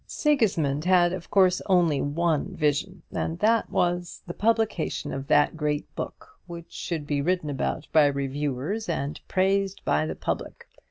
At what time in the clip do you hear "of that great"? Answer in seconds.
5.13-5.93